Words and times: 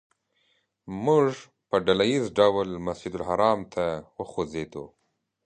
موږ 1.05 1.27
په 1.69 1.75
ډله 1.85 2.05
ییز 2.11 2.25
ډول 2.39 2.69
مسجدالحرام 2.87 3.59
ته 3.73 3.85
وخوځېدو. 4.17 4.85